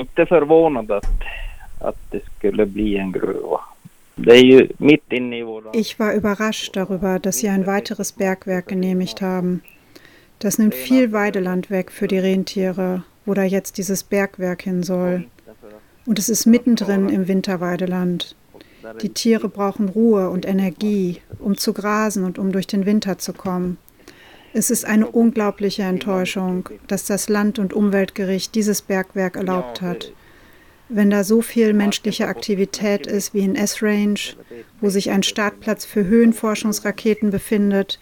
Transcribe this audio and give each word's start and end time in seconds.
inte 0.00 0.26
förvånad 0.26 0.90
att, 0.90 1.06
att 1.78 1.96
det 2.10 2.20
skulle 2.36 2.66
bli 2.66 2.96
en 2.96 3.12
gruva. 3.12 3.60
Ich 5.72 5.98
war 5.98 6.12
überrascht 6.12 6.76
darüber, 6.76 7.18
dass 7.18 7.38
sie 7.38 7.48
ein 7.48 7.66
weiteres 7.66 8.12
Bergwerk 8.12 8.68
genehmigt 8.68 9.22
haben. 9.22 9.62
Das 10.40 10.58
nimmt 10.58 10.74
viel 10.74 11.12
Weideland 11.12 11.70
weg 11.70 11.90
für 11.90 12.06
die 12.06 12.18
Rentiere, 12.18 13.02
wo 13.24 13.34
da 13.34 13.44
jetzt 13.44 13.78
dieses 13.78 14.04
Bergwerk 14.04 14.62
hin 14.62 14.82
soll. 14.82 15.24
Und 16.06 16.18
es 16.18 16.28
ist 16.28 16.46
mittendrin 16.46 17.08
im 17.08 17.28
Winterweideland. 17.28 18.34
Die 19.02 19.10
Tiere 19.10 19.48
brauchen 19.48 19.88
Ruhe 19.88 20.30
und 20.30 20.46
Energie, 20.46 21.20
um 21.38 21.56
zu 21.56 21.72
grasen 21.72 22.24
und 22.24 22.38
um 22.38 22.52
durch 22.52 22.66
den 22.66 22.86
Winter 22.86 23.18
zu 23.18 23.32
kommen. 23.32 23.78
Es 24.52 24.70
ist 24.70 24.84
eine 24.84 25.06
unglaubliche 25.06 25.82
Enttäuschung, 25.82 26.68
dass 26.88 27.04
das 27.04 27.28
Land- 27.28 27.58
und 27.58 27.72
Umweltgericht 27.72 28.54
dieses 28.54 28.82
Bergwerk 28.82 29.36
erlaubt 29.36 29.80
hat. 29.80 30.12
Wenn 30.88 31.10
da 31.10 31.22
so 31.22 31.40
viel 31.40 31.72
menschliche 31.72 32.26
Aktivität 32.26 33.06
ist 33.06 33.32
wie 33.32 33.40
in 33.40 33.54
S-Range, 33.54 34.18
wo 34.80 34.88
sich 34.88 35.10
ein 35.10 35.22
Startplatz 35.22 35.84
für 35.84 36.04
Höhenforschungsraketen 36.04 37.30
befindet, 37.30 38.00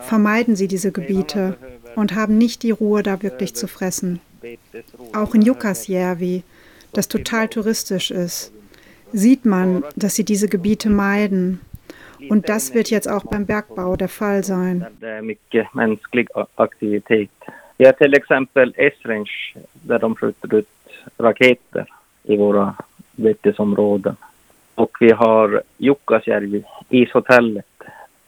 vermeiden 0.00 0.56
sie 0.56 0.68
diese 0.68 0.90
Gebiete 0.90 1.58
und 1.96 2.14
haben 2.14 2.38
nicht 2.38 2.62
die 2.62 2.70
Ruhe, 2.70 3.02
da 3.02 3.22
wirklich 3.22 3.54
zu 3.54 3.68
fressen. 3.68 4.20
Auch 5.12 5.34
in 5.34 5.42
Jukkasjärvi, 5.42 6.42
das 6.94 7.08
total 7.08 7.48
touristisch 7.48 8.10
ist, 8.10 8.52
sieht 9.12 9.44
man, 9.44 9.84
dass 9.96 10.14
sie 10.14 10.24
diese 10.24 10.48
Gebiete 10.48 10.88
meiden. 10.88 11.60
Und 12.28 12.48
das 12.48 12.74
wird 12.74 12.90
jetzt 12.90 13.08
auch 13.08 13.24
beim 13.24 13.46
Bergbau 13.46 13.96
der 13.96 14.08
Fall 14.08 14.44
sein. 14.44 14.84
Det 15.00 15.08
är 15.08 15.22
mycket 15.22 15.74
mänsklig 15.74 16.28
a- 16.34 16.46
aktivitet. 16.56 17.30
Vi 17.78 17.84
har 17.86 17.92
till 17.92 18.14
exempel 18.14 18.74
S-range 18.76 19.54
där 19.72 19.98
de 19.98 20.14
skjuter 20.14 20.54
ut 20.54 20.68
raketer 21.18 21.86
i 22.22 22.36
våra 22.36 22.74
betesområden. 23.16 24.16
Och 24.74 24.96
vi 25.00 25.10
har 25.12 25.62
Jukkasjärvi, 25.78 26.64
ishotellet 26.88 27.66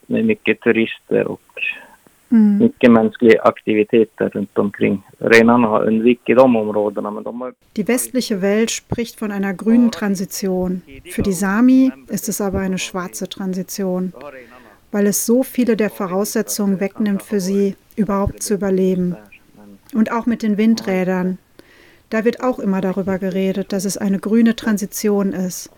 med 0.07 0.25
mycket 0.25 0.59
turister 0.59 1.27
och 1.27 1.41
Mm. 2.33 2.57
mycket 2.57 2.91
mänsklig 2.91 3.37
aktivitet 3.43 4.09
där 4.17 4.29
runt 4.29 4.57
omkring. 4.57 5.03
Renarna 5.17 5.67
har 5.67 5.87
undvikit 5.87 6.37
de 6.37 6.55
områdena 6.55 7.11
men 7.11 7.23
de 7.23 7.41
har 7.41 7.53
Die 7.73 7.87
westliche 7.87 8.41
Welt 8.41 8.71
spricht 8.71 9.19
von 9.19 9.31
einer 9.31 9.53
grünen 9.53 9.91
Transition. 9.91 10.81
Für 11.11 11.21
die 11.21 11.33
Sami 11.33 11.91
ist 12.07 12.29
es 12.29 12.41
aber 12.41 12.59
eine 12.59 12.77
schwarze 12.77 13.27
Transition, 13.27 14.13
weil 14.91 15.07
es 15.07 15.25
so 15.25 15.43
viele 15.43 15.75
der 15.75 15.89
Voraussetzungen 15.89 16.79
wegnimmt 16.79 17.21
für 17.21 17.39
sie, 17.39 17.75
überhaupt 17.95 18.41
zu 18.41 18.53
überleben. 18.55 19.15
Und 19.93 20.11
auch 20.11 20.25
mit 20.25 20.41
den 20.41 20.57
Windrädern. 20.57 21.37
Da 22.09 22.25
wird 22.25 22.41
auch 22.41 22.59
immer 22.59 22.81
darüber 22.81 23.19
geredet, 23.19 23.71
dass 23.71 23.85
es 23.85 23.97
eine 23.97 24.19
grüne 24.19 24.55
Transition 24.55 25.33
ist. 25.33 25.69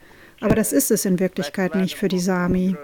Aber 0.41 0.55
das 0.55 0.73
ist 0.73 0.91
es 0.91 1.05
in 1.05 1.19
Wirklichkeit 1.19 1.75
nicht 1.75 1.95
für 1.95 2.07
die 2.07 2.19
Sami, 2.19 2.75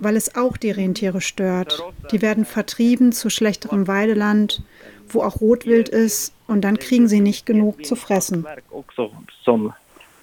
weil 0.00 0.16
es 0.16 0.36
auch 0.36 0.56
die 0.56 0.70
Rentiere 0.70 1.20
stört. 1.20 1.82
Die 2.12 2.22
werden 2.22 2.44
vertrieben 2.44 3.12
zu 3.12 3.30
schlechterem 3.30 3.86
Weideland, 3.88 4.62
wo 5.08 5.22
auch 5.22 5.40
Rotwild 5.40 5.88
ist, 5.88 6.34
und 6.46 6.62
dann 6.62 6.78
kriegen 6.78 7.08
sie 7.08 7.20
nicht 7.20 7.46
genug 7.46 7.84
zu 7.84 7.96
fressen. 7.96 8.46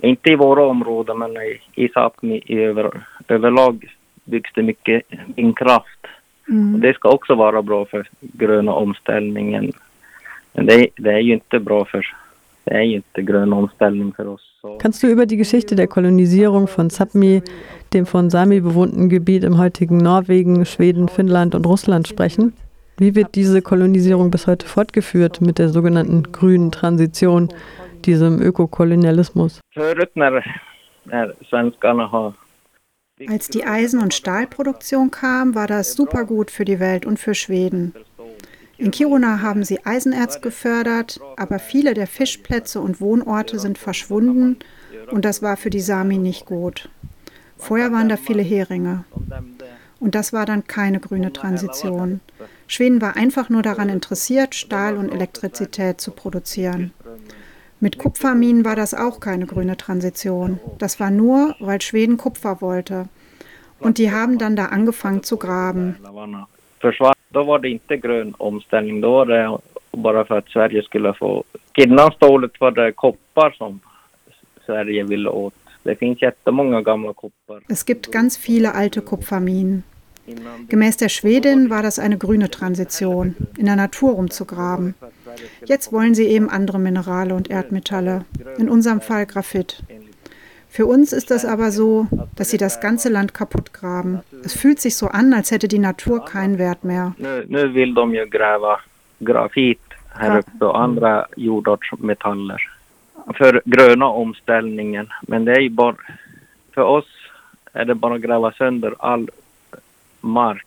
inte 0.01 0.31
i 0.31 0.35
våra 0.35 0.65
områden 0.65 1.17
men 1.19 1.37
i, 1.75 1.87
Sápmi 1.87 2.41
överlag 3.27 3.95
byggs 4.23 4.51
det 4.53 4.63
mycket 4.63 5.03
vindkraft. 5.35 6.07
Och 6.47 6.79
det 6.79 6.93
ska 6.93 7.09
också 7.09 7.35
vara 7.35 7.61
bra 7.61 7.85
för 7.85 8.09
gröna 8.21 8.73
omställningen. 8.73 9.71
Men 10.53 10.65
det, 10.65 10.87
det 10.95 11.11
är 11.11 11.19
ju 11.19 11.33
inte 11.33 11.59
bra 11.59 11.85
för, 11.85 12.15
Kannst 14.79 15.03
du 15.03 15.07
über 15.07 15.25
die 15.25 15.37
Geschichte 15.37 15.75
der 15.75 15.87
Kolonisierung 15.87 16.67
von 16.67 16.89
Sápmi, 16.89 17.43
dem 17.93 18.05
von 18.05 18.29
Sami 18.29 18.59
bewohnten 18.59 19.09
Gebiet 19.09 19.43
im 19.43 19.57
heutigen 19.57 19.97
Norwegen, 19.97 20.65
Schweden, 20.65 21.07
Finnland 21.09 21.55
und 21.55 21.65
Russland 21.65 22.07
sprechen? 22.07 22.53
Wie 22.97 23.15
wird 23.15 23.33
diese 23.35 23.61
Kolonisierung 23.61 24.29
bis 24.29 24.45
heute 24.45 24.67
fortgeführt 24.67 25.41
mit 25.41 25.57
der 25.57 25.69
sogenannten 25.69 26.31
grünen 26.31 26.71
Transition, 26.71 27.49
diesem 28.05 28.39
Ökokolonialismus? 28.41 29.59
Als 33.27 33.49
die 33.49 33.65
Eisen- 33.65 34.01
und 34.01 34.13
Stahlproduktion 34.13 35.11
kam, 35.11 35.55
war 35.55 35.67
das 35.67 35.93
super 35.93 36.25
gut 36.25 36.51
für 36.51 36.65
die 36.65 36.79
Welt 36.79 37.05
und 37.05 37.19
für 37.19 37.33
Schweden. 37.33 37.93
In 38.81 38.89
Kiruna 38.89 39.41
haben 39.43 39.63
sie 39.63 39.85
Eisenerz 39.85 40.41
gefördert, 40.41 41.19
aber 41.37 41.59
viele 41.59 41.93
der 41.93 42.07
Fischplätze 42.07 42.81
und 42.81 42.99
Wohnorte 42.99 43.59
sind 43.59 43.77
verschwunden 43.77 44.57
und 45.11 45.23
das 45.23 45.43
war 45.43 45.55
für 45.55 45.69
die 45.69 45.81
Sami 45.81 46.17
nicht 46.17 46.47
gut. 46.47 46.89
Vorher 47.57 47.91
waren 47.91 48.09
da 48.09 48.17
viele 48.17 48.41
Heringe 48.41 49.03
und 49.99 50.15
das 50.15 50.33
war 50.33 50.47
dann 50.47 50.65
keine 50.65 50.99
grüne 50.99 51.31
Transition. 51.31 52.21
Schweden 52.65 53.01
war 53.01 53.15
einfach 53.15 53.49
nur 53.49 53.61
daran 53.61 53.87
interessiert, 53.89 54.55
Stahl 54.55 54.97
und 54.97 55.09
Elektrizität 55.09 56.01
zu 56.01 56.09
produzieren. 56.09 56.91
Mit 57.79 57.99
Kupferminen 57.99 58.65
war 58.65 58.75
das 58.75 58.95
auch 58.95 59.19
keine 59.19 59.45
grüne 59.45 59.77
Transition. 59.77 60.59
Das 60.79 60.99
war 60.99 61.11
nur, 61.11 61.55
weil 61.59 61.81
Schweden 61.81 62.17
Kupfer 62.17 62.61
wollte. 62.61 63.09
Und 63.77 63.99
die 63.99 64.11
haben 64.11 64.39
dann 64.39 64.55
da 64.55 64.67
angefangen 64.67 65.21
zu 65.21 65.37
graben. 65.37 65.97
Försvann. 66.81 67.13
Då 67.29 67.43
var 67.43 67.59
det 67.59 67.69
inte 67.69 67.97
grön 67.97 68.33
omställning. 68.37 69.01
Då 69.01 69.11
var 69.11 69.25
det 69.25 69.57
bara 69.91 70.25
för 70.25 70.37
att 70.37 70.49
Sverige 70.49 70.83
skulle 70.83 71.13
få... 71.13 71.43
Innan 71.77 72.11
stålet 72.11 72.51
var 72.59 72.71
det 72.71 72.91
koppar 72.91 73.51
som 73.51 73.79
Sverige 74.65 75.03
ville 75.03 75.29
åt. 75.29 75.53
Det 75.83 75.95
finns 75.95 76.21
jättemånga 76.21 76.81
gamla 76.81 77.13
koppar. 77.13 77.61
Es 77.69 77.85
gibt 77.85 78.11
ganz 78.11 78.49
viele 78.49 78.71
alte 78.71 79.01
Kupferminen. 79.01 79.83
Gemäß 80.69 80.97
der 80.97 81.09
Schwedin 81.09 81.69
war 81.69 81.83
das 81.83 81.99
eine 81.99 82.17
grüne 82.17 82.49
Transition, 82.49 83.35
in 83.57 83.65
der 83.65 83.75
Natur 83.75 84.11
rumzugraben. 84.13 84.93
Jetzt 85.65 85.91
wollen 85.91 86.15
sie 86.15 86.27
eben 86.27 86.49
andere 86.49 86.79
Minerale 86.79 87.33
und 87.33 87.49
Erdmetalle, 87.49 88.25
in 88.57 88.69
unserem 88.69 89.01
Fall 89.01 89.25
Graphit. 89.25 89.81
Für 90.71 90.85
uns 90.85 91.11
ist 91.11 91.31
das 91.31 91.43
aber 91.43 91.69
so, 91.71 92.07
dass 92.37 92.49
sie 92.49 92.57
das 92.57 92.79
ganze 92.79 93.09
Land 93.09 93.33
kaputt 93.33 93.73
graben. 93.73 94.21
Es 94.45 94.53
fühlt 94.53 94.79
sich 94.79 94.95
so 94.95 95.07
an, 95.07 95.33
als 95.33 95.51
hätte 95.51 95.67
die 95.67 95.79
Natur 95.79 96.23
keinen 96.23 96.57
Wert 96.57 96.85
mehr. 96.85 97.13
Nu, 97.17 97.45
nu 97.47 97.67
vill 97.73 97.93
de 97.93 98.15
ju 98.15 98.25
gräva 98.25 98.79
grafit 99.19 99.81
här 100.13 100.37
uppe 100.39 100.65
och 100.65 100.81
andra 100.81 101.27
jordartsmetaller 101.35 102.71
för 103.37 103.61
gröna 103.65 104.05
omställningen. 104.05 105.09
Men 105.21 105.45
det 105.45 105.51
är 105.51 105.59
ju 105.59 105.69
bara... 105.69 105.95
För 106.73 106.81
oss 106.81 107.07
är 107.73 107.85
det 107.85 107.95
bara 107.95 108.15
att 108.15 108.21
gräva 108.21 108.51
sönder 108.51 108.95
all 108.99 109.29
mark. 110.21 110.65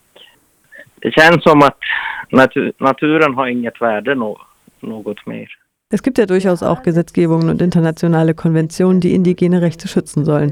Det 0.95 1.11
känns 1.11 1.43
som 1.43 1.63
att 1.63 1.79
natur, 2.31 2.73
naturen 2.79 3.35
har 3.35 3.47
inget 3.47 3.81
värde 3.81 4.15
nå, 4.15 4.41
något 4.81 5.27
mer. 5.27 5.59
Es 5.95 6.03
gibt 6.03 6.19
ja 6.19 6.27
durchaus 6.27 6.65
auch 6.65 6.83
Gesetzgebungen 6.83 7.49
und 7.49 7.63
internationale 7.63 8.35
Konventionen, 8.35 9.01
die 9.01 9.15
indigene 9.15 9.63
Rechte 9.63 9.87
schützen 9.87 10.25
sollen. 10.25 10.51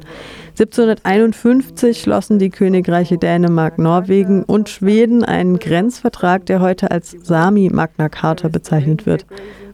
1751 0.50 2.00
schlossen 2.00 2.38
die 2.38 2.50
Königreiche 2.50 3.19
Dänemark, 3.19 3.76
Norwegen 3.76 4.44
und 4.44 4.69
Schweden 4.69 5.25
einen 5.25 5.58
Grenzvertrag, 5.58 6.47
der 6.47 6.60
heute 6.60 6.92
als 6.92 7.16
Sami 7.25 7.70
Magna 7.72 8.08
Carta 8.08 8.47
bezeichnet 8.47 9.04
wird, 9.04 9.26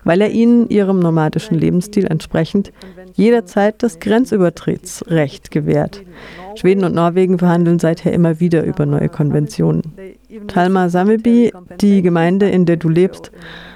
weil 0.09 0.23
er 0.23 0.31
ihnen 0.31 0.71
ihrem 0.71 1.01
nomadischen 1.01 1.59
Lebensstil 1.59 2.07
entsprechend 2.07 2.73
jederzeit 3.13 3.83
das 3.83 4.01
Grenzübertrittsrecht 4.01 5.51
gewährt. 5.51 6.03
Schweden 6.57 6.85
und 6.85 6.95
Norwegen 6.95 7.39
verhandeln 7.39 7.79
seither 7.79 8.15
immer 8.15 8.41
wieder 8.41 8.65
über 8.65 8.87
neue 8.87 9.11
Konventionen. 9.11 9.83
Talma 10.47 10.89
Sameby, 10.89 11.53
die 11.83 12.01
Gemeinde, 12.01 12.49
in 12.49 12.65
der 12.65 12.79
du 12.79 12.89
lebst, 12.89 13.31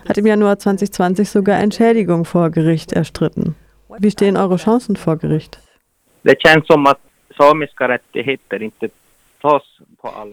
hat 0.08 0.16
im 0.16 0.24
Januar 0.24 0.58
2020 0.58 1.28
sogar 1.28 1.60
Entschädigung 1.60 2.24
vor 2.24 2.48
Gericht 2.48 2.94
erstritten. 2.94 3.54
Wie 3.98 4.10
stehen 4.10 4.38
eure 4.38 4.56
Chancen 4.56 4.96
vor 4.96 5.18
Gericht? 5.18 5.58
Det 6.24 6.36
känns 6.36 6.66
som 6.66 6.86
att 6.86 7.00
samiska 7.36 7.88
rättigheter 7.88 8.62
inte 8.62 8.88
tas. 9.42 9.62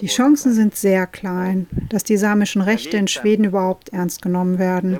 Die 0.01 0.07
Chancen 0.07 0.53
sind 0.53 0.75
sehr 0.75 1.05
klein, 1.05 1.67
dass 1.89 2.03
die 2.03 2.17
samischen 2.17 2.61
Rechte 2.61 2.97
in 2.97 3.07
Schweden 3.07 3.43
überhaupt 3.43 3.89
ernst 3.89 4.21
genommen 4.21 4.57
werden. 4.57 4.99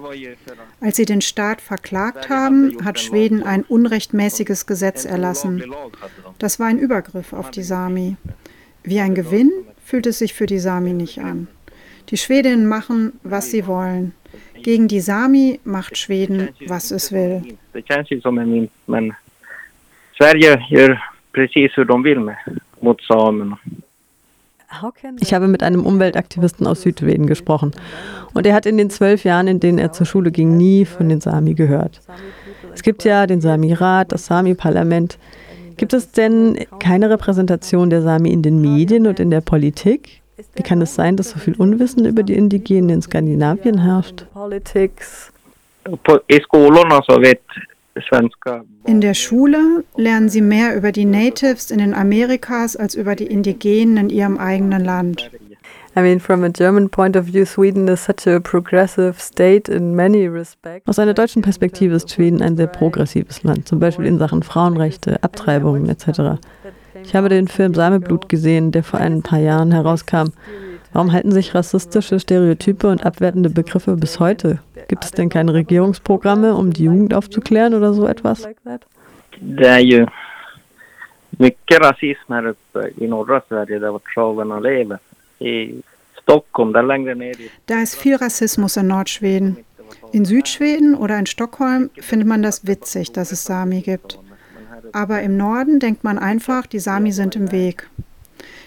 Als 0.79 0.97
sie 0.97 1.05
den 1.05 1.21
Staat 1.21 1.59
verklagt 1.61 2.29
haben, 2.29 2.77
hat 2.85 2.99
Schweden 2.99 3.41
ein 3.43 3.63
unrechtmäßiges 3.63 4.67
Gesetz 4.67 5.05
erlassen. 5.05 5.63
Das 6.37 6.59
war 6.59 6.67
ein 6.67 6.77
Übergriff 6.77 7.33
auf 7.33 7.49
die 7.49 7.63
Sami. 7.63 8.17
Wie 8.83 8.99
ein 8.99 9.15
Gewinn 9.15 9.51
fühlt 9.83 10.05
es 10.05 10.19
sich 10.19 10.33
für 10.33 10.45
die 10.45 10.59
Sami 10.59 10.93
nicht 10.93 11.19
an. 11.19 11.47
Die 12.09 12.17
Schwedinnen 12.17 12.67
machen, 12.67 13.13
was 13.23 13.51
sie 13.51 13.65
wollen. 13.65 14.13
Gegen 14.61 14.87
die 14.87 15.01
Sami 15.01 15.59
macht 15.63 15.97
Schweden, 15.97 16.49
was 16.67 16.91
es 16.91 17.11
will. 17.11 17.57
Sverige 20.19 20.59
gör 20.69 21.01
precis 21.31 21.77
hur 21.77 21.85
de 21.85 22.03
vill 22.03 22.35
mot 22.81 23.01
samerna. 23.07 23.57
Ich 25.19 25.33
habe 25.33 25.47
mit 25.47 25.63
einem 25.63 25.85
Umweltaktivisten 25.85 26.67
aus 26.67 26.81
Südschweden 26.81 27.27
gesprochen 27.27 27.71
und 28.33 28.45
er 28.45 28.53
hat 28.53 28.65
in 28.65 28.77
den 28.77 28.89
zwölf 28.89 29.23
Jahren, 29.23 29.47
in 29.47 29.59
denen 29.59 29.79
er 29.79 29.91
zur 29.91 30.05
Schule 30.05 30.31
ging, 30.31 30.57
nie 30.57 30.85
von 30.85 31.09
den 31.09 31.21
Sami 31.21 31.53
gehört. 31.53 32.01
Es 32.73 32.83
gibt 32.83 33.03
ja 33.03 33.25
den 33.27 33.41
Sami-Rat, 33.41 34.11
das 34.11 34.27
Sami-Parlament. 34.27 35.17
Gibt 35.77 35.93
es 35.93 36.11
denn 36.11 36.57
keine 36.79 37.09
Repräsentation 37.09 37.89
der 37.89 38.01
Sami 38.01 38.31
in 38.31 38.41
den 38.41 38.61
Medien 38.61 39.07
und 39.07 39.19
in 39.19 39.31
der 39.31 39.41
Politik? 39.41 40.21
Wie 40.55 40.63
kann 40.63 40.81
es 40.81 40.95
sein, 40.95 41.17
dass 41.17 41.31
so 41.31 41.39
viel 41.39 41.55
Unwissen 41.55 42.05
über 42.05 42.23
die 42.23 42.35
Indigenen 42.35 42.89
in 42.89 43.01
Skandinavien 43.01 43.79
herrscht? 43.79 44.25
In 48.85 49.01
der 49.01 49.13
Schule 49.13 49.83
lernen 49.97 50.29
sie 50.29 50.41
mehr 50.41 50.75
über 50.75 50.91
die 50.91 51.05
Natives 51.05 51.69
in 51.69 51.79
den 51.79 51.93
Amerikas 51.93 52.75
als 52.75 52.95
über 52.95 53.15
die 53.15 53.27
Indigenen 53.27 53.97
in 53.97 54.09
ihrem 54.09 54.37
eigenen 54.37 54.83
Land. 54.83 55.29
I 55.95 56.01
mean, 56.01 56.19
from 56.19 56.43
a 56.43 56.49
German 56.49 56.87
point 56.89 57.17
of 57.17 57.25
view, 57.25 57.45
Sweden 57.45 57.87
is 57.87 58.05
such 58.05 58.27
a 58.27 58.39
progressive 58.39 59.19
state 59.19 59.69
in 59.69 59.95
many 59.95 60.27
respects. 60.27 60.87
Aus 60.87 60.99
einer 60.99 61.13
deutschen 61.13 61.41
Perspektive 61.41 61.95
ist 61.95 62.11
Schweden 62.11 62.41
ein 62.41 62.55
sehr 62.55 62.67
progressives 62.67 63.43
Land, 63.43 63.67
zum 63.67 63.79
Beispiel 63.79 64.05
in 64.05 64.19
Sachen 64.19 64.43
Frauenrechte, 64.43 65.21
Abtreibungen 65.23 65.89
etc. 65.89 66.39
Ich 67.03 67.15
habe 67.15 67.27
den 67.27 67.47
Film 67.47 67.73
Sameblut 67.73 68.29
gesehen, 68.29 68.71
der 68.71 68.83
vor 68.83 68.99
ein 68.99 69.23
paar 69.23 69.39
Jahren 69.39 69.71
herauskam. 69.71 70.29
Warum 70.93 71.11
halten 71.11 71.31
sich 71.31 71.53
rassistische 71.53 72.19
Stereotype 72.19 72.87
und 72.87 73.05
abwertende 73.05 73.49
Begriffe 73.49 73.95
bis 73.95 74.19
heute? 74.19 74.59
Gibt 74.87 75.05
es 75.05 75.11
denn 75.11 75.29
keine 75.29 75.53
Regierungsprogramme, 75.53 76.55
um 76.55 76.73
die 76.73 76.85
Jugend 76.85 77.13
aufzuklären 77.13 77.73
oder 77.73 77.93
so 77.93 78.07
etwas? 78.07 78.47
Det 79.41 79.67
är 79.67 79.79
ju 79.79 80.05
mycket 81.29 81.79
rasism 81.79 82.33
här 82.33 82.47
uppe 82.47 82.89
i 82.97 83.07
norra 83.07 83.41
Sverige 83.47 83.79
där 83.79 83.91
vart 83.91 84.13
traverna 84.13 84.59
lever. 84.59 84.99
I 85.39 85.81
Stockholm, 86.21 86.71
där 86.71 86.83
längre 86.83 87.15
ner 87.15 87.41
i... 87.41 87.51
Da 87.65 87.81
ist 87.81 87.95
viel 87.95 88.15
Rassismus 88.15 88.77
in 88.77 88.87
Nordschweden. 88.87 89.57
In 90.11 90.25
Südschweden 90.25 90.95
oder 90.95 91.17
in 91.19 91.25
Stockholm 91.25 91.89
findet 92.01 92.27
man 92.27 92.43
das 92.43 92.67
witzig, 92.67 93.11
dass 93.11 93.31
es 93.31 93.45
Sami 93.45 93.81
gibt. 93.81 94.19
Aber 94.91 95.21
im 95.21 95.37
Norden 95.37 95.79
denkt 95.79 96.03
man 96.03 96.17
einfach, 96.17 96.67
die 96.67 96.79
Sami 96.79 97.11
sind 97.11 97.35
im 97.35 97.51
Weg. 97.51 97.89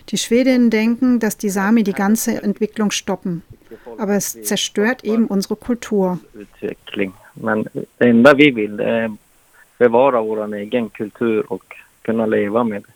Die 0.09 0.19
Schwedinnen 0.19 0.71
denken, 0.71 1.21
dass 1.21 1.37
die 1.37 1.51
Sami 1.51 1.83
die 1.83 1.93
ganze 1.93 2.43
Entwicklung 2.43 2.91
stoppen. 2.91 3.43
Aber 3.99 4.15
es 4.15 4.43
zerstört 4.43 5.05
eben 5.05 5.27
unsere 5.27 5.57
Kultur. 5.57 6.19
Men 7.35 7.65
det 7.73 7.87
enda 7.99 8.35
vi 8.35 8.51
vill 8.51 8.81
är 8.81 9.11
bevara 9.79 10.23
vår 10.23 10.55
egen 10.55 10.91
kultur 10.91 11.53
och 11.53 11.75
kunna 12.05 12.27
leva 12.27 12.65
med 12.65 12.83
det. 12.83 12.93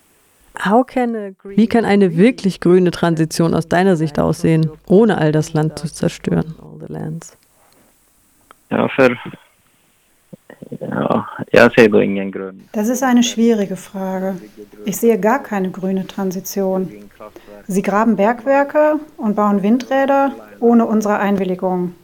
Wie 1.44 1.66
kann 1.66 1.84
eine 1.84 2.16
wirklich 2.16 2.60
grüne 2.60 2.90
Transition 2.90 3.54
aus 3.54 3.68
deiner 3.68 3.96
Sicht 3.96 4.18
aussehen, 4.18 4.70
ohne 4.86 5.18
all 5.18 5.32
das 5.32 5.52
Land 5.52 5.78
zu 5.78 5.86
zerstören? 5.88 6.54
Ja, 8.70 8.88
für 8.88 9.18
ja, 10.80 11.26
jag 11.52 11.72
ser 11.72 11.88
då 11.88 12.02
ingen. 12.02 12.32
Das 12.72 12.88
ist 12.88 13.02
eine 13.02 13.22
schwierige 13.22 13.76
Frage. 13.76 14.36
Ich 14.84 14.96
sehe 14.96 15.18
gar 15.18 15.42
keine 15.42 15.70
grüne 15.70 16.06
Transition. 16.06 16.88
Sie 17.66 17.82
graben 17.82 18.16
Bergwerke 18.16 19.00
und 19.16 19.34
bauen 19.36 19.62
Windräder 19.62 20.32
ohne 20.60 20.86
unsere 20.86 21.18
Einwilligung. 21.18 21.94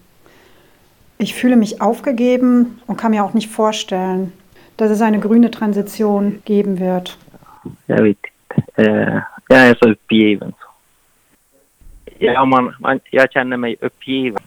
Ich 1.19 1.35
fühle 1.35 1.57
mich 1.57 1.81
aufgegeben 1.81 2.81
und 2.87 2.97
kann 2.97 3.13
mir 3.13 3.25
auch 3.25 3.35
nicht 3.35 3.51
vorstellen, 3.51 4.33
dass 4.77 4.91
es 4.91 5.01
eine 5.01 5.21
grüne 5.21 5.51
Transition 5.51 6.43
geben 6.45 6.81
wird. 6.81 7.17
Jag 7.87 8.03
vet 8.03 8.17
inte. 8.17 8.33
Eh, 8.75 9.21
jag 9.49 9.59
är 9.59 9.75
så 9.75 9.91
uppgiven. 9.91 10.53
Ja, 12.19 12.45
man, 12.45 12.75
man, 12.79 13.01
jag 13.11 13.31
känner 13.31 13.57
mig 13.57 13.77
uppgiven. 13.81 14.43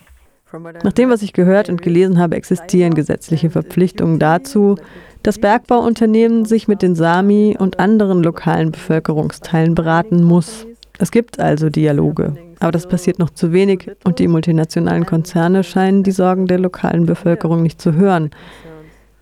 Nach 0.83 0.93
dem, 0.93 1.09
was 1.09 1.21
ich 1.21 1.33
gehört 1.33 1.69
und 1.69 1.81
gelesen 1.81 2.19
habe, 2.19 2.35
existieren 2.35 2.93
gesetzliche 2.93 3.49
Verpflichtungen 3.49 4.19
dazu, 4.19 4.75
dass 5.23 5.39
Bergbauunternehmen 5.39 6.45
sich 6.45 6.67
mit 6.67 6.81
den 6.81 6.95
Sami 6.95 7.55
und 7.57 7.79
anderen 7.79 8.23
lokalen 8.23 8.71
Bevölkerungsteilen 8.71 9.73
beraten 9.73 10.23
muss. 10.23 10.67
Es 10.99 11.11
gibt 11.11 11.39
also 11.39 11.69
Dialoge, 11.69 12.37
aber 12.59 12.71
das 12.71 12.87
passiert 12.87 13.19
noch 13.19 13.31
zu 13.31 13.51
wenig 13.51 13.91
und 14.03 14.19
die 14.19 14.27
multinationalen 14.27 15.05
Konzerne 15.05 15.63
scheinen 15.63 16.03
die 16.03 16.11
Sorgen 16.11 16.47
der 16.47 16.59
lokalen 16.59 17.05
Bevölkerung 17.05 17.63
nicht 17.63 17.81
zu 17.81 17.93
hören. 17.93 18.29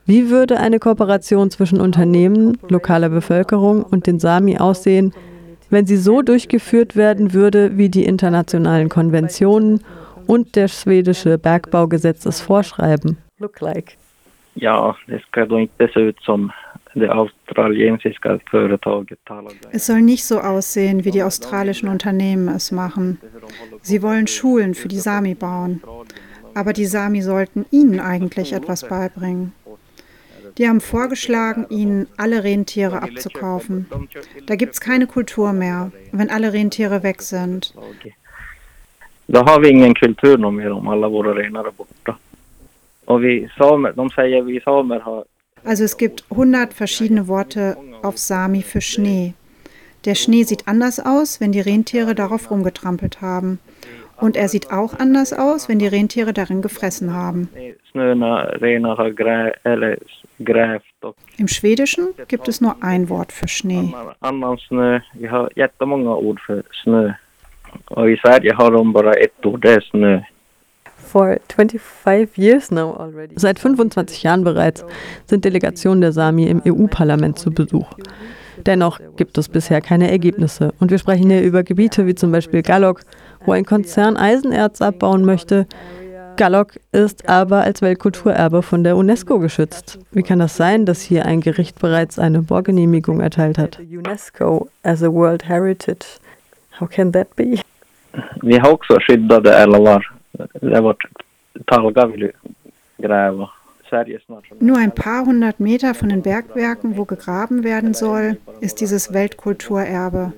Wie 0.06 0.29
würde 0.29 0.59
eine 0.59 0.79
Kooperation 0.79 1.50
zwischen 1.50 1.79
Unternehmen, 1.79 2.57
lokaler 2.68 3.09
Bevölkerung 3.09 3.83
und 3.83 4.06
den 4.06 4.19
Sami 4.19 4.57
aussehen, 4.57 5.13
wenn 5.69 5.88
sie 5.88 5.97
so 5.97 6.21
durchgeführt 6.21 6.95
werden 6.95 7.33
würde, 7.33 7.77
wie 7.77 7.89
die 7.89 8.03
internationalen 8.03 8.89
Konventionen 8.89 9.79
und 10.28 10.56
der 10.56 10.68
schwedische 10.68 11.38
Bergbaugesetz 11.38 12.25
es 12.25 12.42
vorschreiben? 12.42 13.18
Ja, 14.56 14.96
ut 15.96 16.16
som 16.24 16.52
det 16.94 17.10
australiensiska 17.10 18.40
företaget 18.52 19.20
Es 19.72 19.88
soll 19.88 20.02
nicht 20.02 20.25
so 20.25 20.40
aussehen, 20.40 21.06
wie 21.06 21.12
die 21.12 21.24
australischen 21.24 21.90
Unternehmen 21.90 22.48
es 22.50 22.72
machen. 22.72 23.20
Sie 23.81 24.02
wollen 24.02 24.28
Schulen 24.28 24.75
für 24.75 24.88
die 24.88 25.00
Sami 25.00 25.34
bauen. 25.34 25.81
Aber 26.54 26.74
die 26.74 26.86
Sami 26.86 27.22
sollten 27.22 27.66
ihnen 27.72 28.00
eigentlich 28.00 28.54
etwas 28.54 28.88
beibringen. 28.88 29.54
Die 30.60 30.68
haben 30.70 30.81
vorgeschlagen, 30.81 31.66
ihnen 31.70 32.08
alle 32.18 32.44
Rentiere 32.44 33.02
abzukaufen. 33.02 33.88
Da 34.46 34.56
gibt 34.56 34.74
es 34.74 34.81
keine 34.81 35.08
Kultur 35.08 35.52
mehr, 35.52 35.92
wenn 36.12 36.30
alle 36.30 36.54
Rentiere 36.54 37.02
weg 37.02 37.24
sind. 37.24 37.74
Då 39.28 39.40
har 39.40 39.60
vi 39.60 39.70
ingen 39.70 39.94
kultur 39.94 40.52
mer 40.52 40.72
om 40.72 40.88
alla 40.88 41.10
våra 41.10 41.34
renar 41.34 41.68
är 41.68 41.72
borta. 41.72 42.16
Och 43.06 43.24
vi 43.24 43.50
samer, 43.58 43.92
de 43.92 44.10
säger 44.10 44.42
vi 44.42 44.60
samer 44.60 45.00
har 45.00 45.24
also 45.66 45.84
es 45.84 45.98
gibt 45.98 46.25
100 46.30 46.74
verschiedene 46.74 47.28
Worte 47.28 47.78
auf 48.02 48.18
Sami 48.18 48.62
für 48.62 48.81
Schnee. 48.81 49.34
Der 50.06 50.16
Schnee 50.16 50.44
sieht 50.44 50.68
anders 50.68 51.00
aus, 51.00 51.40
wenn 51.40 51.54
die 51.54 51.62
Rentiere 51.62 52.16
darauf 52.16 52.52
rumgetrampelt 52.52 53.22
haben. 53.22 53.60
Und 54.18 54.36
er 54.36 54.50
sieht 54.50 54.72
auch 54.72 55.00
anders 55.00 55.34
aus, 55.34 55.70
wenn 55.70 55.80
die 55.80 55.88
Rentiere 55.88 56.34
darin 56.34 56.62
gefressen 56.62 57.14
haben. 57.14 57.50
Im 61.38 61.48
Schwedischen 61.48 62.08
gibt 62.28 62.48
es 62.48 62.62
nur 62.62 62.75
ein 62.81 63.10
Wort 63.10 63.31
für 63.31 63.48
Schnee. 63.48 63.94
Och 67.88 68.10
i 68.10 68.18
Sverige 68.18 68.54
har 68.54 68.72
de 68.72 68.94
bara 68.94 69.14
ett 69.14 69.46
ord, 69.46 69.62
det 69.62 69.74
är 69.74 69.81
snö. 69.81 70.22
For 70.98 71.38
25 71.56 72.28
years 72.38 72.72
now 72.72 72.96
already. 73.02 73.34
Seit 73.36 73.60
25 73.60 74.24
Jahren 74.24 74.44
bereits 74.44 74.86
sind 75.25 75.46
Delegationen 75.46 76.02
der 76.02 76.12
Sami 76.12 76.48
im 76.48 76.62
EU-Parlament 76.65 77.38
zu 77.38 77.51
Besuch. 77.51 77.88
Dennoch 78.65 79.00
gibt 79.18 79.38
es 79.38 79.50
bisher 79.50 79.82
keine 79.82 80.10
Ergebnisse. 80.10 80.74
Und 80.80 80.92
wir 80.92 80.98
sprechen 80.98 81.30
hier 81.30 81.42
über 81.42 81.63
Gebiete 81.63 82.06
wie 82.08 82.15
zum 82.15 82.32
Beispiel 82.32 82.62
Gallok, 82.62 83.01
wo 83.46 83.51
ein 83.51 83.65
Konzern 83.65 84.18
Eisenerz 84.18 84.82
abbauen 84.82 85.25
möchte. 85.25 85.68
Gallok 86.36 86.80
ist 86.92 87.30
aber 87.30 87.62
als 87.62 87.82
Weltkulturerbe 87.82 88.63
von 88.63 88.84
der 88.84 88.98
UNESCO 88.98 89.38
geschützt. 89.38 90.00
Wie 90.12 90.24
kann 90.24 90.39
das 90.39 90.58
sein, 90.58 90.86
dass 90.86 91.01
hier 91.01 91.25
ein 91.25 91.42
Gericht 91.42 91.80
bereits 91.80 92.18
eine 92.18 92.42
Bohrgenehmigung 92.42 93.20
erteilt 93.20 93.58
hat? 93.60 93.80
UNESCO 93.80 94.68
as 94.82 95.03
a 95.03 95.12
World 95.12 95.48
Heritage 95.48 96.20
How 96.80 96.88
can 96.88 97.12
that 97.12 97.36
be? 97.36 97.62
Vi 98.42 98.58
har 98.58 98.72
också 98.72 99.00
skyddade 99.00 99.53
älvar. 99.53 100.13
Det 100.62 100.82
var 100.82 100.96
Talga 101.65 102.06
vill 102.06 102.32
gräva. 102.98 103.50
Nur 104.60 104.77
ein 104.77 104.92
paar 104.92 105.25
hundert 105.25 105.60
Meter 105.60 105.94
von 105.94 106.10
den 106.10 106.24
Bergwerken, 106.24 106.98
wo 106.98 107.06
gegraben 107.06 107.63
werden 107.63 107.94
soll, 107.94 108.38
ist 108.60 108.82
dieses 108.82 109.13
Weltkulturerbe. 109.13 110.34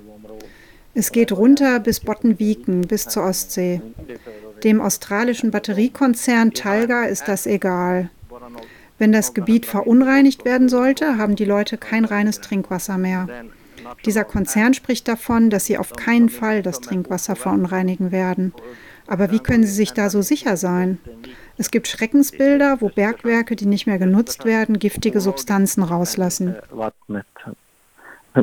Es 0.93 1.11
geht 1.11 1.31
runter 1.31 1.79
bis 1.79 1.99
Bottenviken, 2.01 2.81
bis 2.81 3.07
zur 3.07 3.23
Ostsee. 3.23 3.81
Dem 4.63 4.81
australischen 4.81 5.51
Batteriekonzern 5.51 6.51
Talga 6.51 7.05
ist 7.05 7.27
das 7.27 7.45
egal. 7.45 8.09
Wenn 8.97 9.11
das 9.11 9.33
Gebiet 9.33 9.65
verunreinigt 9.65 10.45
werden 10.45 10.69
sollte, 10.69 11.17
haben 11.17 11.35
die 11.35 11.45
Leute 11.45 11.77
kein 11.77 12.05
reines 12.05 12.41
Trinkwasser 12.41 12.97
mehr. 12.97 13.27
Dieser 14.05 14.23
Konzern 14.23 14.73
spricht 14.73 15.07
davon, 15.07 15.49
dass 15.49 15.65
sie 15.65 15.77
auf 15.77 15.93
keinen 15.93 16.29
Fall 16.29 16.61
das 16.61 16.81
Trinkwasser 16.81 17.35
verunreinigen 17.35 18.11
werden. 18.11 18.53
Aber 19.07 19.31
wie 19.31 19.39
können 19.39 19.63
sie 19.63 19.73
sich 19.73 19.93
da 19.93 20.09
so 20.09 20.21
sicher 20.21 20.57
sein? 20.57 20.99
Es 21.57 21.71
gibt 21.71 21.87
Schreckensbilder, 21.87 22.81
wo 22.81 22.89
Bergwerke, 22.89 23.55
die 23.55 23.65
nicht 23.65 23.87
mehr 23.87 23.99
genutzt 23.99 24.45
werden, 24.45 24.79
giftige 24.79 25.21
Substanzen 25.21 25.83
rauslassen. 25.83 26.55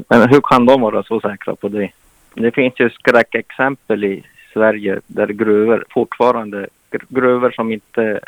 Men 0.08 0.30
hur 0.30 0.40
kan 0.42 0.66
de 0.66 0.80
vara 0.80 1.02
så 1.02 1.20
säkra 1.20 1.56
på 1.56 1.68
det? 1.68 1.92
Det 2.34 2.54
finns 2.54 2.80
ju 2.80 2.90
skräckexempel 2.90 4.04
i 4.04 4.24
Sverige 4.52 5.00
där 5.06 5.26
gruvor 5.26 5.84
fortfarande, 5.90 6.66
gruvor 7.08 7.50
som 7.50 7.72
inte 7.72 8.20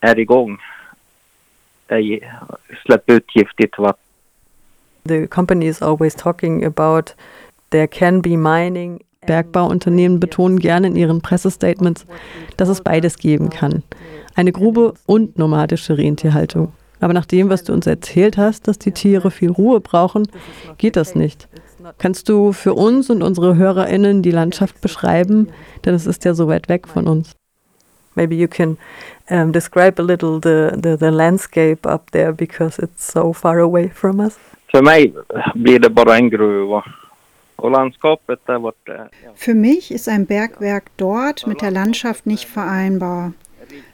är 0.00 0.18
igång, 0.18 0.58
släpper 2.86 3.20
The 5.04 5.26
company 5.26 5.66
is 5.66 5.82
always 5.82 6.14
talking 6.14 6.64
about 6.64 7.14
there 7.70 7.88
can 7.88 8.22
be 8.22 8.36
mining. 8.36 9.00
Bergbauunternehmen 9.26 10.18
betonen 10.18 10.58
gerne 10.58 10.88
in 10.88 10.96
ihren 10.96 11.20
Pressestatements, 11.20 12.06
dass 12.56 12.68
es 12.68 12.80
beides 12.80 13.18
geben 13.18 13.50
kann. 13.50 13.84
Eine 14.34 14.52
Grube 14.52 14.94
und 15.06 15.38
nomadische 15.38 15.96
Rentierhaltung. 15.96 16.72
Aber 16.98 17.12
nach 17.12 17.26
dem, 17.26 17.48
was 17.48 17.64
du 17.64 17.72
uns 17.72 17.86
erzählt 17.86 18.36
hast, 18.36 18.68
dass 18.68 18.78
die 18.78 18.92
Tiere 18.92 19.30
viel 19.30 19.50
Ruhe 19.50 19.80
brauchen, 19.80 20.28
geht 20.78 20.96
das 20.96 21.14
nicht. 21.14 21.48
Kannst 21.98 22.28
du 22.28 22.52
für 22.52 22.74
uns 22.74 23.10
und 23.10 23.22
unsere 23.22 23.56
HörerInnen 23.56 24.22
die 24.22 24.30
Landschaft 24.30 24.80
beschreiben? 24.80 25.48
Denn 25.84 25.94
es 25.94 26.06
ist 26.06 26.24
ja 26.24 26.34
so 26.34 26.46
weit 26.46 26.68
weg 26.68 26.86
von 26.86 27.08
uns. 27.08 27.32
Maybe 28.14 28.34
you 28.34 28.46
can 28.46 28.76
um, 29.30 29.52
describe 29.52 30.00
a 30.00 30.04
little 30.04 30.38
the, 30.40 30.76
the, 30.80 30.96
the 30.98 31.10
landscape 31.10 31.88
up 31.88 32.10
there 32.12 32.32
because 32.32 32.80
it's 32.80 33.10
so 33.10 33.32
far 33.32 33.58
away 33.58 33.88
from 33.88 34.20
us. 34.20 34.38
För 34.72 34.82
mig 34.82 35.12
blir 35.54 35.78
det 35.78 35.90
bara 35.90 36.16
en 36.16 36.30
gruva. 36.30 36.84
Für 39.34 39.54
mich 39.54 39.90
ist 39.92 40.08
ein 40.08 40.26
Bergwerk 40.26 40.84
dort 40.96 41.46
mit 41.46 41.60
der 41.60 41.70
Landschaft 41.70 42.26
nicht 42.26 42.48
vereinbar. 42.48 43.32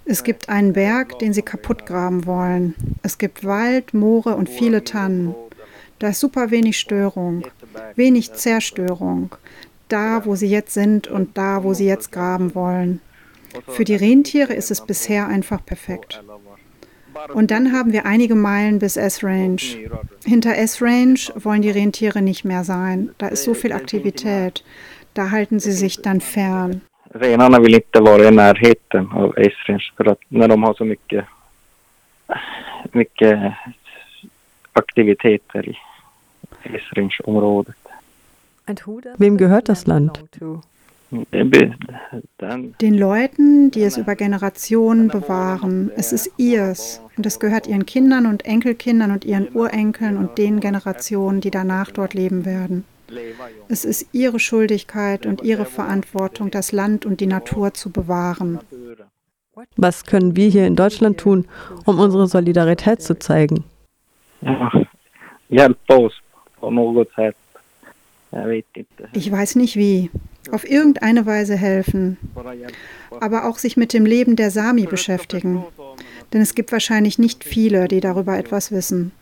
Es 0.04 0.25
gibt 0.25 0.49
einen 0.49 0.73
Berg, 0.73 1.18
den 1.18 1.32
sie 1.32 1.42
kaputt 1.42 1.85
graben 1.85 2.25
wollen. 2.26 2.75
Es 3.02 3.18
gibt 3.18 3.44
Wald, 3.44 3.92
Moore 3.92 4.37
und 4.37 4.49
viele 4.49 4.85
Tannen. 4.85 5.35
Da 5.99 6.08
ist 6.08 6.20
super 6.20 6.50
wenig 6.50 6.78
Störung, 6.78 7.44
wenig 7.97 8.32
Zerstörung. 8.32 9.35
Da, 9.88 10.25
wo 10.25 10.37
sie 10.37 10.49
jetzt 10.49 10.75
sind 10.75 11.08
und 11.08 11.37
da, 11.37 11.64
wo 11.64 11.75
sie 11.75 11.87
jetzt 11.87 12.12
graben 12.12 12.54
wollen. 12.54 13.00
Für 13.66 13.85
die 13.85 13.97
Rentiere 13.97 14.54
ist 14.54 14.70
es 14.70 14.87
bisher 14.87 15.26
einfach 15.26 15.64
perfekt. 15.64 16.23
Und 17.32 17.50
dann 17.50 17.73
haben 17.73 17.92
wir 17.92 18.06
einige 18.06 18.35
Meilen 18.35 18.78
bis 18.78 18.97
S-Range. 18.97 19.61
Hinter 20.25 20.56
S-Range 20.56 21.20
wollen 21.37 21.62
die 21.62 21.70
Rentiere 21.70 22.23
nicht 22.23 22.44
mehr 22.44 22.64
sein. 22.64 23.11
Da 23.18 23.28
ist 23.28 23.44
so 23.44 23.54
viel 23.54 23.73
Aktivität. 23.73 24.64
Da 25.14 25.30
halten 25.30 25.61
sie 25.61 25.73
sich 25.73 26.02
dann 26.02 26.20
fern. 26.20 26.80
Renarna 27.14 27.58
vill 27.58 27.75
inte 27.75 28.00
vara 28.00 28.28
i 28.28 28.30
närheten 28.30 29.06
av 29.12 29.35
S-Range 29.37 29.92
för 29.97 30.08
att 30.08 30.18
när 30.28 30.49
de 30.49 30.62
har 30.62 30.75
så 30.75 30.85
mycket, 30.85 31.25
mycket 32.92 33.54
aktiviteter 34.73 35.68
i 35.68 35.76
S-Range-området. 36.62 37.76
Wem 39.16 39.38
gehört 39.38 39.68
das 39.68 39.87
Land? 39.87 40.18
Den 41.10 42.94
Leuten, 42.94 43.70
die 43.70 43.82
es 43.82 43.96
über 43.96 44.14
Generationen 44.14 45.08
bewahren. 45.08 45.90
Es 45.96 46.12
ist 46.12 46.30
ihrs 46.36 47.00
und 47.16 47.24
es 47.24 47.40
gehört 47.40 47.66
ihren 47.66 47.86
Kindern 47.86 48.26
und 48.26 48.44
Enkelkindern 48.44 49.12
und 49.12 49.24
ihren 49.24 49.48
Urenkeln 49.54 50.18
und 50.18 50.36
den 50.36 50.60
Generationen, 50.60 51.40
die 51.40 51.50
danach 51.50 51.90
dort 51.90 52.12
leben 52.12 52.44
werden. 52.44 52.84
Es 53.68 53.86
ist 53.86 54.08
ihre 54.12 54.38
Schuldigkeit 54.38 55.24
und 55.24 55.42
ihre 55.42 55.64
Verantwortung, 55.64 56.50
das 56.50 56.72
Land 56.72 57.06
und 57.06 57.20
die 57.20 57.26
Natur 57.26 57.72
zu 57.72 57.90
bewahren. 57.90 58.58
Was 59.76 60.04
können 60.04 60.36
wir 60.36 60.48
hier 60.48 60.66
in 60.66 60.76
Deutschland 60.76 61.18
tun, 61.18 61.46
um 61.86 61.98
unsere 61.98 62.26
Solidarität 62.26 63.00
zu 63.00 63.18
zeigen? 63.18 63.64
Ich 69.12 69.32
weiß 69.32 69.56
nicht 69.56 69.76
wie. 69.76 70.10
Auf 70.50 70.68
irgendeine 70.68 71.26
Weise 71.26 71.56
helfen. 71.56 72.16
Aber 73.20 73.48
auch 73.48 73.58
sich 73.58 73.76
mit 73.76 73.92
dem 73.92 74.06
Leben 74.06 74.36
der 74.36 74.50
Sami 74.50 74.86
beschäftigen. 74.86 75.64
Denn 76.32 76.40
es 76.40 76.54
gibt 76.54 76.72
wahrscheinlich 76.72 77.18
nicht 77.18 77.44
viele, 77.44 77.88
die 77.88 78.00
darüber 78.00 78.36
etwas 78.38 78.72
wissen. 78.72 79.12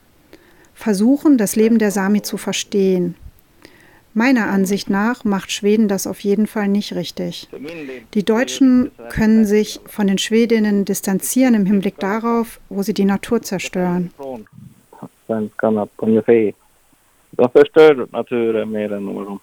Versuchen, 0.75 1.39
das 1.39 1.57
Leben 1.57 1.79
der 1.79 1.91
Sami 1.91 2.23
zu 2.23 2.37
verstehen. 2.37 3.15
Meiner 4.13 4.47
Ansicht 4.47 4.89
nach 4.89 5.25
macht 5.25 5.53
Schweden 5.53 5.89
das 5.89 6.07
auf 6.07 6.21
jeden 6.21 6.47
Fall 6.47 6.69
nicht 6.69 6.95
richtig. 6.95 7.49
Die 8.15 8.25
Deutschen 8.25 8.91
können 9.11 9.45
sich 9.45 9.81
von 9.87 10.07
den 10.07 10.19
Schwedinnen 10.19 10.87
distanzieren 10.87 11.55
im 11.55 11.67
Hinblick 11.67 11.99
darauf, 11.99 12.59
wo 12.71 12.83
sie 12.83 12.95
die 12.95 13.05
Natur 13.05 13.43
zerstören. 13.43 14.11
De 17.37 17.49
förstör 17.49 18.07
naturen 18.13 18.73
mer 18.73 18.93
än 18.93 19.05
någon. 19.05 19.41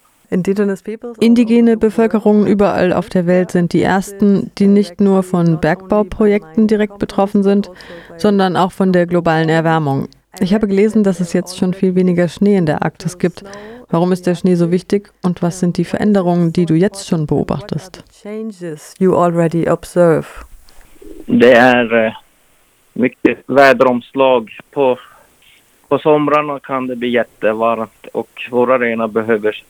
Indigene 1.20 1.78
Bevölkerungen 1.78 2.48
überall 2.48 2.92
auf 2.92 3.10
der 3.10 3.28
Welt 3.28 3.52
sind 3.52 3.74
die 3.74 3.84
ersten, 3.84 4.52
die 4.58 4.68
nicht 4.68 5.00
nur 5.00 5.22
von 5.22 5.60
Bergbauprojekten 5.60 6.68
direkt 6.68 6.98
betroffen 6.98 7.44
sind, 7.44 7.70
sondern 8.18 8.58
auch 8.58 8.72
von 8.72 8.92
der 8.92 9.06
globalen 9.06 9.50
Erwärmung. 9.50 10.08
Ich 10.40 10.54
habe 10.54 10.68
gelesen, 10.68 11.04
dass 11.04 11.20
es 11.20 11.34
jetzt 11.34 11.58
schon 11.58 11.76
viel 11.76 11.94
weniger 11.94 12.28
Schnee 12.28 12.58
in 12.58 12.66
der 12.66 12.82
Arktis 12.82 13.20
gibt. 13.20 13.44
Warum 13.92 14.12
ist 14.12 14.26
der 14.26 14.34
Schnee 14.34 14.56
so 14.56 14.72
wichtig 14.72 15.12
und 15.22 15.44
was 15.44 15.60
sind 15.60 15.78
die 15.78 15.86
Veränderungen, 15.86 16.52
die 16.52 16.66
du 16.66 16.74
jetzt 16.74 17.08
schon 17.08 17.28
beobachtest? 17.28 18.04
Det 21.26 21.54
är 21.54 21.94
eh, 21.94 22.14
mycket 22.94 23.44
väderomslag 23.48 24.60
på 24.72 24.98
På 25.94 26.00
somrarna 26.00 26.60
kan 26.60 26.88
det 26.88 26.96
bli 26.96 27.10
jättevarmt 27.10 28.08
och 28.12 28.48
våra 28.52 28.80
renar 28.80 29.08
behöver 29.08 29.64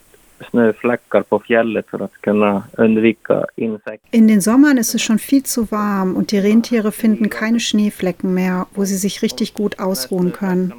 Snöfleckar 0.50 1.22
på 1.22 1.40
fjället 1.40 1.90
för 1.90 2.02
att 2.02 2.22
kunna 2.22 2.64
undvika 2.78 3.46
Insekten. 3.56 4.10
In 4.12 4.28
den 4.28 4.42
Sommern 4.42 4.78
ist 4.78 4.96
es 4.96 5.02
schon 5.02 5.20
viel 5.20 5.44
zu 5.44 5.72
warm 5.72 6.16
und 6.16 6.32
die 6.32 6.40
Rentiere 6.40 6.92
finden 6.92 7.30
keine 7.30 7.60
Schneeflecken 7.60 8.34
mehr, 8.34 8.68
wo 8.76 8.86
sie 8.86 8.98
sich 8.98 9.22
richtig 9.22 9.54
gut 9.54 9.80
ausruhen 9.80 10.32
können. 10.32 10.74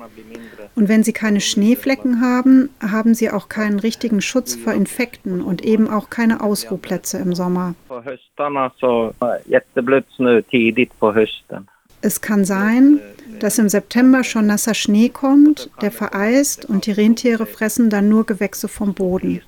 Und 0.74 0.88
wenn 0.88 1.04
sie 1.04 1.12
keine 1.12 1.40
Schneeflecken 1.40 2.20
haben, 2.20 2.70
haben 2.80 3.14
sie 3.14 3.30
auch 3.30 3.48
keinen 3.48 3.78
richtigen 3.78 4.20
Schutz 4.20 4.56
vor 4.56 4.72
Infekten 4.72 5.40
und 5.40 5.64
eben 5.64 5.88
auch 5.88 6.10
keine 6.10 6.40
Ausruhplätze 6.40 7.18
im 7.18 7.34
Sommer. 7.34 7.74
På 7.88 8.02
höstarna 8.02 8.72
så 8.80 9.12
jätteblöt 9.46 10.06
snö 10.16 10.42
tidigt 10.42 10.98
på 10.98 11.12
hösten. 11.12 11.68
Es 12.04 12.20
kann 12.20 12.44
sein, 12.44 13.00
dass 13.40 13.58
im 13.58 13.70
September 13.70 14.24
schon 14.24 14.46
nasser 14.46 14.74
Schnee 14.74 15.08
kommt, 15.08 15.70
der 15.80 15.90
vereist 15.90 16.66
und 16.66 16.84
die 16.84 16.92
Rentiere 16.92 17.46
fressen 17.46 17.88
dann 17.88 18.10
nur 18.10 18.26
Gewächse 18.26 18.68
vom 18.68 18.92
Boden. 18.92 19.40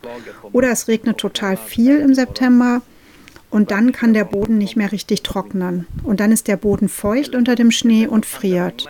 Oder 0.53 0.71
es 0.71 0.89
regnet 0.89 1.19
total 1.19 1.59
viel 1.59 1.99
im 1.99 2.15
September 2.15 2.81
und 3.51 3.71
dann 3.71 3.93
kann 3.93 4.15
der 4.15 4.25
Boden 4.25 4.57
nicht 4.57 4.75
mehr 4.75 4.91
richtig 4.91 5.23
trocknen. 5.23 5.87
Und 6.03 6.21
dann 6.21 6.33
ist 6.33 6.49
der 6.49 6.57
Boden 6.57 6.89
feucht 6.89 7.35
unter 7.35 7.57
dem 7.57 7.71
Schnee 7.71 8.07
und 8.07 8.25
friert. 8.25 8.89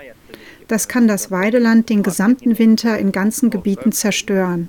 Das 0.69 0.87
kann 0.87 1.09
das 1.09 1.33
Weideland 1.33 1.91
den 1.91 2.05
gesamten 2.05 2.61
Winter 2.61 2.97
in 2.97 3.11
ganzen 3.11 3.51
Gebieten 3.51 3.91
zerstören. 3.91 4.69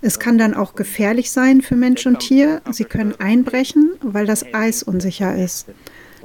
Es 0.00 0.18
kann 0.18 0.38
dann 0.38 0.54
auch 0.54 0.74
gefährlich 0.74 1.30
sein 1.30 1.62
für 1.62 1.76
Mensch 1.76 2.06
und 2.06 2.18
Tier. 2.18 2.60
Sie 2.70 2.84
können 2.84 3.14
einbrechen, 3.18 3.92
weil 4.02 4.26
das 4.26 4.52
Eis 4.52 4.82
unsicher 4.82 5.36
ist. 5.36 5.68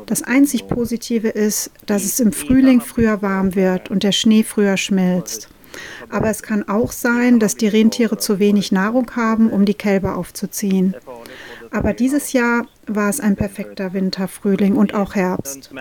Das 0.06 0.24
einzig 0.24 0.68
Positive 0.68 1.28
ist, 1.28 1.72
dass 1.86 2.04
es 2.04 2.20
im 2.20 2.32
Frühling 2.32 2.82
früher 2.82 3.22
warm 3.22 3.56
wird 3.56 3.90
und 3.90 4.04
der 4.04 4.12
Schnee 4.12 4.44
früher 4.44 4.78
schmilzt. 4.78 5.50
Aber 6.10 6.30
es 6.30 6.42
kann 6.42 6.68
auch 6.68 6.92
sein, 6.92 7.40
dass 7.40 7.56
die 7.56 7.68
Rentiere 7.68 8.18
zu 8.18 8.40
wenig 8.40 8.72
Nahrung 8.72 9.12
haben, 9.16 9.50
um 9.50 9.66
die 9.66 9.74
Kälber 9.74 10.16
aufzuziehen. 10.16 10.96
Aber 11.72 11.94
dieses 11.94 12.34
Jahr 12.34 12.66
war 12.88 13.10
es 13.10 13.20
ein 13.20 13.36
perfekter 13.36 13.94
Winter, 13.94 14.28
Frühling 14.28 14.76
und 14.76 14.94
auch 14.94 15.16
Herbst. 15.16 15.72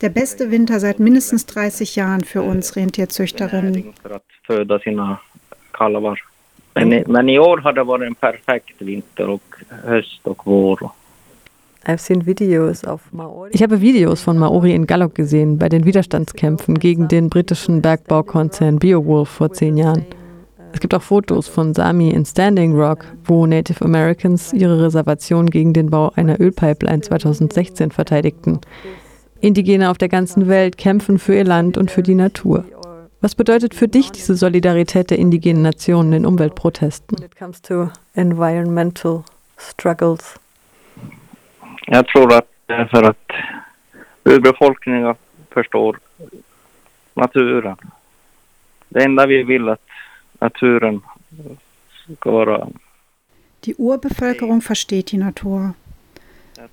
Der 0.00 0.08
beste 0.08 0.50
Winter 0.50 0.78
seit 0.78 1.00
mindestens 1.00 1.46
30 1.46 1.96
Jahren 1.96 2.22
für 2.22 2.42
uns 2.42 2.76
Rentierzüchterinnen. 2.76 3.92
Ich 13.52 13.62
habe 13.62 13.80
Videos 13.80 14.22
von 14.22 14.38
Maori 14.38 14.74
in 14.74 14.86
Gallup 14.86 15.14
gesehen 15.14 15.58
bei 15.58 15.68
den 15.68 15.84
Widerstandskämpfen 15.84 16.78
gegen 16.78 17.08
den 17.08 17.30
britischen 17.30 17.80
Bergbaukonzern 17.80 18.78
Beowulf 18.78 19.28
vor 19.28 19.52
zehn 19.52 19.76
Jahren. 19.76 20.04
Es 20.76 20.80
gibt 20.80 20.92
auch 20.92 21.00
Fotos 21.02 21.48
von 21.48 21.72
Sami 21.72 22.10
in 22.10 22.26
Standing 22.26 22.78
Rock, 22.78 23.06
wo 23.24 23.46
Native 23.46 23.82
Americans 23.82 24.52
ihre 24.52 24.84
Reservation 24.84 25.48
gegen 25.48 25.72
den 25.72 25.88
Bau 25.88 26.12
einer 26.16 26.38
Ölpipeline 26.38 27.00
2016 27.00 27.92
verteidigten. 27.92 28.60
Indigene 29.40 29.90
auf 29.90 29.96
der 29.96 30.10
ganzen 30.10 30.48
Welt 30.48 30.76
kämpfen 30.76 31.18
für 31.18 31.34
ihr 31.34 31.44
Land 31.44 31.78
und 31.78 31.90
für 31.90 32.02
die 32.02 32.14
Natur. 32.14 32.66
Was 33.22 33.34
bedeutet 33.34 33.74
für 33.74 33.88
dich 33.88 34.12
diese 34.12 34.34
Solidarität 34.34 35.08
der 35.08 35.18
indigenen 35.18 35.62
Nationen 35.62 36.12
in 36.12 36.26
Umweltprotesten? 36.26 37.16
environmental 38.14 39.24
struggles. 39.56 40.38
Jag 41.86 42.06
tror 42.06 42.34
att 42.34 42.48
för 42.90 43.02
att 43.02 43.32
urbefolkningen 44.24 45.14
förstår 45.50 45.98
naturen. 47.14 47.76
Det 48.88 49.04
enda 49.04 49.26
vi 49.26 49.42
vill 49.42 49.68
att 49.68 49.85
naturen 50.46 51.02
Die 53.64 53.74
Urbevölkerung 53.74 54.60
versteht 54.60 55.10
die 55.10 55.16
Natur. 55.18 55.74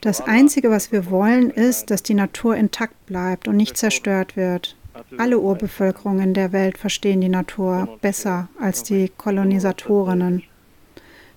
Das 0.01 0.21
Einzige, 0.21 0.69
was 0.69 0.91
wir 0.91 1.09
wollen, 1.09 1.49
ist, 1.49 1.89
dass 1.89 2.03
die 2.03 2.13
Natur 2.13 2.55
intakt 2.55 3.05
bleibt 3.07 3.47
und 3.47 3.57
nicht 3.57 3.75
zerstört 3.77 4.37
wird. 4.37 4.75
Alle 5.17 5.39
Urbevölkerungen 5.39 6.35
der 6.35 6.51
Welt 6.51 6.77
verstehen 6.77 7.21
die 7.21 7.29
Natur 7.29 7.97
besser 8.01 8.47
als 8.59 8.83
die 8.83 9.11
Kolonisatorinnen. 9.17 10.43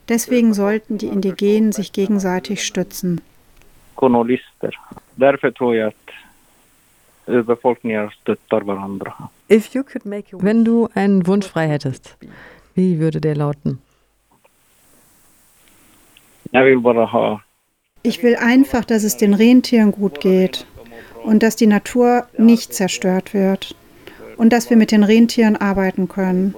Deswegen 0.09 0.53
sollten 0.53 0.99
die 0.99 1.09
Indigenen 1.09 1.73
sich 1.73 1.93
gegenseitig 1.93 2.65
stützen. 2.65 3.23
Stöttar 8.11 8.67
varandra. 8.67 9.31
Wenn 9.49 10.65
du 10.65 10.89
einen 10.95 11.27
Wunsch 11.27 11.47
frei 11.47 11.69
hättest, 11.69 12.17
wie 12.75 12.99
würde 12.99 13.21
der 13.21 13.37
lauten? 13.37 13.79
Ich 18.03 18.23
will 18.23 18.37
einfach, 18.37 18.85
dass 18.85 19.03
es 19.03 19.17
den 19.17 19.35
Rentieren 19.35 19.93
gut 19.93 20.21
geht 20.21 20.67
und 21.25 21.43
dass 21.43 21.57
die 21.57 21.67
Natur 21.67 22.27
nicht 22.39 22.73
zerstört 22.73 23.35
wird 23.35 23.75
und 24.37 24.53
dass 24.53 24.71
wir 24.71 24.77
mit 24.77 24.93
den 24.93 25.03
Rentieren 25.03 25.57
arbeiten 25.57 26.09
können. 26.09 26.55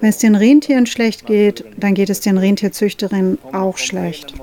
Wenn 0.00 0.08
es 0.08 0.18
den 0.18 0.34
Rentieren 0.34 0.86
schlecht 0.86 1.26
geht, 1.26 1.64
dann 1.76 1.94
geht 1.94 2.08
es 2.08 2.20
den 2.20 2.38
Rentierzüchterinnen 2.38 3.38
auch 3.52 3.76
schlecht. 3.76 4.34